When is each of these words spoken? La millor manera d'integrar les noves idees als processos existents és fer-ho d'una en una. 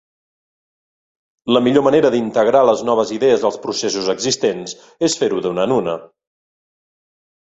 La 1.55 1.61
millor 1.65 1.83
manera 1.87 2.11
d'integrar 2.15 2.63
les 2.69 2.81
noves 2.89 3.13
idees 3.17 3.45
als 3.51 3.59
processos 3.69 4.09
existents 4.15 4.75
és 5.09 5.19
fer-ho 5.21 5.43
d'una 5.47 5.67
en 5.71 5.77
una. 5.81 5.95